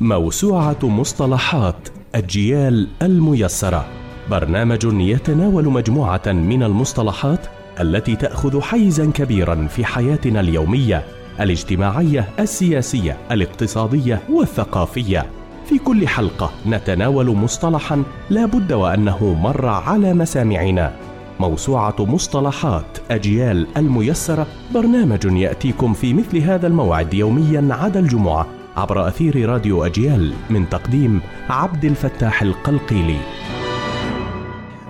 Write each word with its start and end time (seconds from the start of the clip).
موسوعة 0.00 0.78
مصطلحات 0.82 1.88
الجيال 2.14 2.88
الميسرة. 3.02 3.86
برنامج 4.30 4.84
يتناول 4.84 5.64
مجموعة 5.64 6.22
من 6.26 6.62
المصطلحات 6.62 7.46
التي 7.80 8.16
تأخذ 8.16 8.60
حيزا 8.60 9.10
كبيرا 9.10 9.66
في 9.66 9.84
حياتنا 9.84 10.40
اليومية 10.40 11.04
الاجتماعية 11.40 12.28
السياسية 12.38 13.16
الاقتصادية 13.30 14.20
والثقافية. 14.32 15.26
في 15.66 15.78
كل 15.78 16.08
حلقة 16.08 16.50
نتناول 16.66 17.36
مصطلحا 17.36 18.02
لا 18.30 18.46
بد 18.46 18.72
وأنه 18.72 19.34
مر 19.42 19.66
على 19.66 20.14
مسامعنا. 20.14 20.92
موسوعة 21.40 21.96
مصطلحات 21.98 22.98
أجيال 23.10 23.66
الميسرة 23.76 24.46
برنامج 24.74 25.24
يأتيكم 25.24 25.92
في 25.92 26.14
مثل 26.14 26.38
هذا 26.38 26.66
الموعد 26.66 27.14
يوميا 27.14 27.68
عدا 27.70 28.00
الجمعة. 28.00 28.59
عبر 28.76 29.08
أثير 29.08 29.48
راديو 29.48 29.86
أجيال 29.86 30.32
من 30.50 30.68
تقديم 30.68 31.20
عبد 31.48 31.84
الفتاح 31.84 32.42
القلقيلي. 32.42 33.20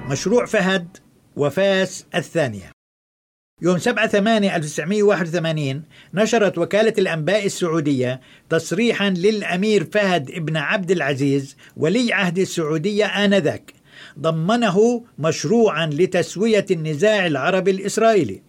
مشروع 0.09 0.47
فهد 0.47 0.97
وفاس 1.37 2.07
الثانية. 2.15 2.73
يوم 3.63 3.79
7 3.79 4.07
8 4.07 4.57
1981 4.57 5.83
نشرت 6.15 6.59
وكالة 6.59 6.93
الأنباء 6.99 7.47
السعودية 7.47 8.21
تصريحا 8.49 9.11
للأمير 9.11 9.85
فهد 9.93 10.31
ابن 10.31 10.57
عبد 10.57 10.91
العزيز 10.91 11.57
ولي 11.77 12.13
عهد 12.13 12.39
السعودية 12.39 13.05
آنذاك. 13.05 13.73
ضمنه 14.19 15.05
مشروعا 15.19 15.87
لتسوية 15.87 16.67
النزاع 16.71 17.27
العربي 17.27 17.71
الإسرائيلي. 17.71 18.43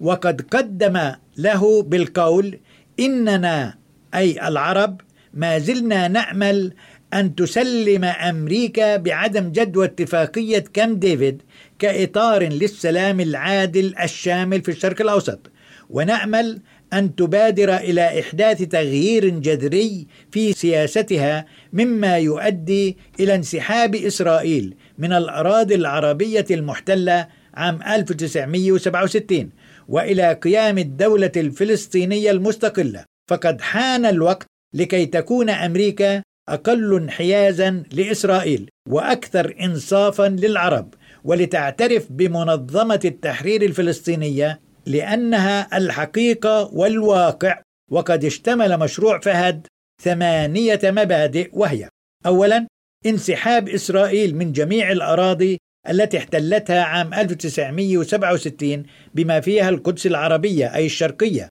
وقد 0.00 0.40
قدم 0.50 1.12
له 1.36 1.82
بالقول 1.82 2.58
إننا 3.00 3.78
أي 4.14 4.48
العرب 4.48 5.00
ما 5.34 5.58
زلنا 5.58 6.08
نأمل 6.08 6.72
أن 7.14 7.34
تسلم 7.34 8.04
أمريكا 8.04 8.96
بعدم 8.96 9.52
جدوى 9.52 9.84
اتفاقية 9.84 10.64
كام 10.72 10.94
ديفيد 10.96 11.42
كإطار 11.78 12.42
للسلام 12.42 13.20
العادل 13.20 13.94
الشامل 14.02 14.62
في 14.62 14.70
الشرق 14.70 15.00
الأوسط. 15.00 15.50
ونأمل 15.90 16.60
أن 16.92 17.14
تبادر 17.14 17.76
إلى 17.76 18.20
إحداث 18.20 18.62
تغيير 18.62 19.28
جذري 19.28 20.06
في 20.32 20.52
سياستها 20.52 21.46
مما 21.72 22.18
يؤدي 22.18 22.96
إلى 23.20 23.34
انسحاب 23.34 23.94
إسرائيل 23.94 24.74
من 24.98 25.12
الأراضي 25.12 25.74
العربية 25.74 26.46
المحتلة 26.50 27.28
عام 27.54 27.82
1967 27.82 29.50
وإلى 29.88 30.32
قيام 30.32 30.78
الدولة 30.78 31.32
الفلسطينية 31.36 32.30
المستقلة. 32.30 33.07
فقد 33.28 33.60
حان 33.60 34.06
الوقت 34.06 34.46
لكي 34.74 35.06
تكون 35.06 35.50
أمريكا 35.50 36.22
أقل 36.48 36.96
انحيازا 36.96 37.82
لإسرائيل 37.92 38.68
وأكثر 38.88 39.54
إنصافا 39.60 40.28
للعرب 40.28 40.94
ولتعترف 41.24 42.06
بمنظمة 42.12 43.00
التحرير 43.04 43.62
الفلسطينية 43.62 44.60
لأنها 44.86 45.76
الحقيقة 45.76 46.74
والواقع. 46.74 47.62
وقد 47.90 48.24
اشتمل 48.24 48.78
مشروع 48.78 49.20
فهد 49.20 49.66
ثمانية 50.02 50.80
مبادئ 50.84 51.50
وهي 51.52 51.88
أولا 52.26 52.66
انسحاب 53.06 53.68
إسرائيل 53.68 54.36
من 54.36 54.52
جميع 54.52 54.92
الأراضي 54.92 55.58
التي 55.88 56.18
احتلتها 56.18 56.82
عام 56.82 57.14
1967 57.14 58.82
بما 59.14 59.40
فيها 59.40 59.68
القدس 59.68 60.06
العربية 60.06 60.74
أي 60.74 60.86
الشرقية. 60.86 61.48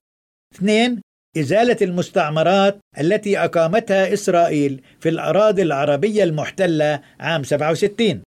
اثنين 0.54 1.00
إزالة 1.36 1.76
المستعمرات 1.82 2.78
التي 3.00 3.38
أقامتها 3.38 4.12
إسرائيل 4.12 4.82
في 5.00 5.08
الأراضي 5.08 5.62
العربية 5.62 6.24
المحتلة 6.24 7.00
عام 7.20 7.42
67 7.42 8.22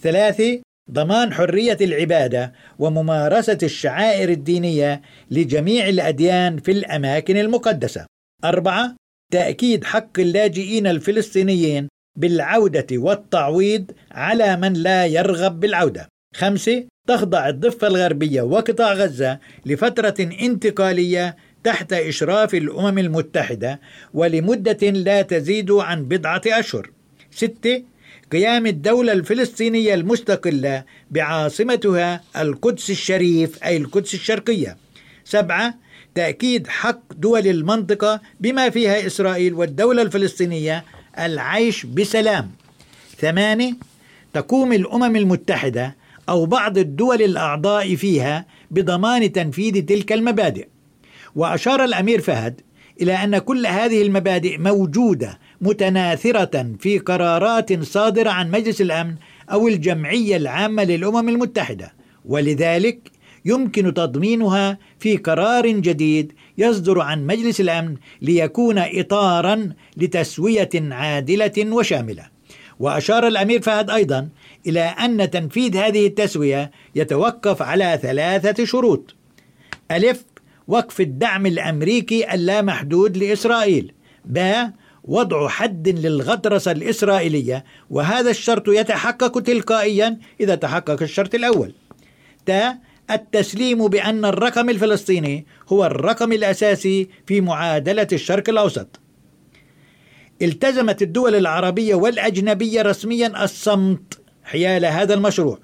ثلاثة 0.00 0.60
ضمان 0.90 1.32
حرية 1.32 1.76
العبادة 1.80 2.52
وممارسة 2.78 3.58
الشعائر 3.62 4.28
الدينية 4.28 5.02
لجميع 5.30 5.88
الأديان 5.88 6.58
في 6.58 6.72
الأماكن 6.72 7.36
المقدسة. 7.36 8.06
أربعة 8.44 8.96
تأكيد 9.32 9.84
حق 9.84 10.20
اللاجئين 10.20 10.86
الفلسطينيين 10.86 11.88
بالعودة 12.18 12.86
والتعويض 12.92 13.90
على 14.12 14.56
من 14.56 14.72
لا 14.72 15.06
يرغب 15.06 15.60
بالعودة. 15.60 16.08
خمسة 16.36 16.84
تخضع 17.08 17.48
الضفة 17.48 17.86
الغربية 17.86 18.42
وقطاع 18.42 18.92
غزة 18.92 19.38
لفترة 19.66 20.14
انتقالية 20.20 21.36
تحت 21.64 21.92
إشراف 21.92 22.54
الأمم 22.54 22.98
المتحدة 22.98 23.80
ولمدة 24.14 24.90
لا 24.90 25.22
تزيد 25.22 25.70
عن 25.70 26.04
بضعة 26.04 26.42
أشهر. 26.46 26.90
ستة 27.30 27.82
قيام 28.32 28.66
الدولة 28.66 29.12
الفلسطينية 29.12 29.94
المستقلة 29.94 30.84
بعاصمتها 31.10 32.20
القدس 32.36 32.90
الشريف 32.90 33.64
أي 33.64 33.76
القدس 33.76 34.14
الشرقية. 34.14 34.76
سبعة 35.24 35.74
تأكيد 36.14 36.66
حق 36.66 37.12
دول 37.12 37.46
المنطقة 37.46 38.20
بما 38.40 38.70
فيها 38.70 39.06
إسرائيل 39.06 39.54
والدولة 39.54 40.02
الفلسطينية 40.02 40.84
العيش 41.18 41.86
بسلام. 41.86 42.50
ثمانية 43.18 43.76
تقوم 44.32 44.72
الأمم 44.72 45.16
المتحدة 45.16 45.96
أو 46.28 46.46
بعض 46.46 46.78
الدول 46.78 47.22
الأعضاء 47.22 47.94
فيها 47.94 48.46
بضمان 48.70 49.32
تنفيذ 49.32 49.86
تلك 49.86 50.12
المبادئ. 50.12 50.66
وأشار 51.36 51.84
الأمير 51.84 52.20
فهد 52.20 52.60
إلى 53.00 53.12
أن 53.12 53.38
كل 53.38 53.66
هذه 53.66 54.02
المبادئ 54.02 54.58
موجودة 54.58 55.38
متناثرة 55.60 56.66
في 56.80 56.98
قرارات 56.98 57.82
صادرة 57.82 58.30
عن 58.30 58.50
مجلس 58.50 58.80
الأمن 58.80 59.14
أو 59.52 59.68
الجمعية 59.68 60.36
العامة 60.36 60.84
للأمم 60.84 61.28
المتحدة 61.28 61.94
ولذلك 62.24 63.10
يمكن 63.44 63.94
تضمينها 63.94 64.78
في 64.98 65.16
قرار 65.16 65.66
جديد 65.66 66.32
يصدر 66.58 67.00
عن 67.00 67.26
مجلس 67.26 67.60
الأمن 67.60 67.96
ليكون 68.22 68.78
اطارا 68.78 69.72
لتسوية 69.96 70.70
عادلة 70.74 71.52
وشاملة. 71.58 72.34
وأشار 72.78 73.26
الأمير 73.26 73.62
فهد 73.62 73.90
أيضا 73.90 74.28
إلى 74.66 74.80
أن 74.80 75.30
تنفيذ 75.30 75.76
هذه 75.76 76.06
التسوية 76.06 76.70
يتوقف 76.94 77.62
على 77.62 77.98
ثلاثة 78.02 78.64
شروط. 78.64 79.14
ألف 79.90 80.24
وقف 80.68 81.00
الدعم 81.00 81.46
الأمريكي 81.46 82.34
اللامحدود 82.34 83.16
لإسرائيل. 83.16 83.92
ب 84.24 84.54
وضع 85.04 85.48
حد 85.48 85.88
للغطرسة 85.88 86.70
الإسرائيلية 86.70 87.64
وهذا 87.90 88.30
الشرط 88.30 88.68
يتحقق 88.68 89.40
تلقائيا 89.40 90.18
إذا 90.40 90.54
تحقق 90.54 91.02
الشرط 91.02 91.34
الأول. 91.34 91.72
تا 92.46 92.78
التسليم 93.10 93.88
بأن 93.88 94.24
الرقم 94.24 94.70
الفلسطيني 94.70 95.46
هو 95.68 95.86
الرقم 95.86 96.32
الأساسي 96.32 97.08
في 97.26 97.40
معادلة 97.40 98.08
الشرق 98.12 98.48
الأوسط. 98.48 99.00
التزمت 100.42 101.02
الدول 101.02 101.34
العربية 101.34 101.94
والأجنبية 101.94 102.82
رسميا 102.82 103.44
الصمت 103.44 104.20
حيال 104.44 104.84
هذا 104.84 105.14
المشروع 105.14 105.58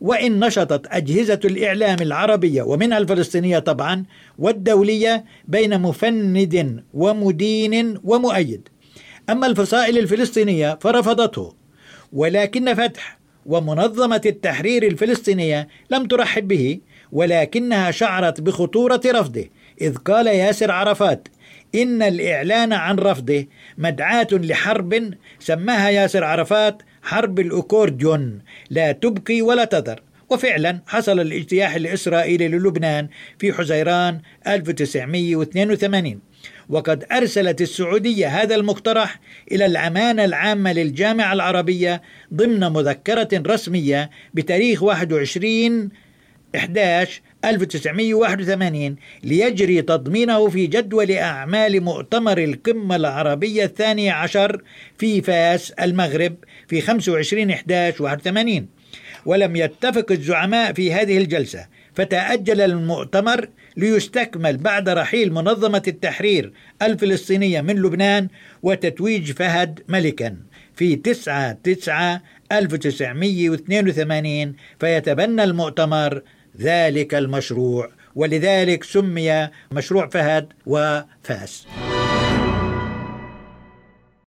وإن 0.00 0.40
نشطت 0.44 0.86
أجهزة 0.90 1.40
الإعلام 1.44 1.96
العربية 2.00 2.62
ومنها 2.62 2.98
الفلسطينية 2.98 3.58
طبعا 3.58 4.04
والدولية 4.38 5.24
بين 5.48 5.80
مفند 5.80 6.82
ومدين 6.94 7.98
ومؤيد. 8.04 8.68
أما 9.30 9.46
الفصائل 9.46 9.98
الفلسطينية 9.98 10.78
فرفضته 10.80 11.54
ولكن 12.12 12.74
فتح 12.74 13.18
ومنظمة 13.46 14.20
التحرير 14.26 14.82
الفلسطينية 14.86 15.68
لم 15.90 16.06
ترحب 16.06 16.48
به 16.48 16.80
ولكنها 17.12 17.90
شعرت 17.90 18.40
بخطورة 18.40 19.00
رفضه 19.06 19.44
إذ 19.80 19.96
قال 19.96 20.26
ياسر 20.26 20.70
عرفات 20.70 21.28
إن 21.74 22.02
الإعلان 22.02 22.72
عن 22.72 22.96
رفضه 22.98 23.46
مدعاة 23.78 24.28
لحرب 24.32 25.14
سماها 25.38 25.90
ياسر 25.90 26.24
عرفات 26.24 26.82
حرب 27.02 27.38
الأكورديون. 27.40 28.42
لا 28.70 28.92
تبقي 28.92 29.42
ولا 29.42 29.64
تذر. 29.64 30.02
وفعلا 30.30 30.80
حصل 30.86 31.20
الاجتياح 31.20 31.74
الإسرائيلي 31.74 32.48
للبنان 32.48 33.08
في 33.38 33.52
حزيران 33.52 34.20
1982 34.46 36.20
وقد 36.68 37.04
أرسلت 37.12 37.60
السعودية 37.60 38.28
هذا 38.28 38.54
المقترح 38.54 39.20
إلى 39.52 39.66
الأمانة 39.66 40.24
العامة 40.24 40.72
للجامعة 40.72 41.32
العربية 41.32 42.02
ضمن 42.34 42.60
مذكرة 42.60 43.28
رسمية 43.34 44.10
بتاريخ 44.34 44.82
21 44.82 45.90
11 46.56 47.20
1981 47.44 48.96
ليجري 49.24 49.82
تضمينه 49.82 50.48
في 50.48 50.66
جدول 50.66 51.12
أعمال 51.12 51.80
مؤتمر 51.80 52.38
القمة 52.38 52.96
العربية 52.96 53.64
الثاني 53.64 54.10
عشر 54.10 54.62
في 54.98 55.22
فاس 55.22 55.70
المغرب 55.70 56.36
في 56.68 56.80
25 56.80 57.50
11 57.50 58.04
81 58.04 58.66
ولم 59.26 59.56
يتفق 59.56 60.12
الزعماء 60.12 60.72
في 60.72 60.92
هذه 60.92 61.18
الجلسة 61.18 61.66
فتأجل 61.94 62.60
المؤتمر 62.60 63.48
ليستكمل 63.76 64.56
بعد 64.56 64.88
رحيل 64.88 65.32
منظمة 65.32 65.82
التحرير 65.88 66.52
الفلسطينية 66.82 67.60
من 67.60 67.82
لبنان 67.82 68.28
وتتويج 68.62 69.32
فهد 69.32 69.82
ملكا. 69.88 70.36
في 70.74 70.96
9 70.96 71.52
9 71.52 72.22
1982 72.52 74.54
فيتبنى 74.80 75.44
المؤتمر 75.44 76.22
ذلك 76.60 77.14
المشروع. 77.14 77.90
ولذلك 78.14 78.84
سمي 78.84 79.48
مشروع 79.72 80.08
فهد 80.08 80.52
وفاس. 80.66 81.66